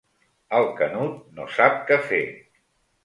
[0.59, 2.25] El Canut no sap què fer.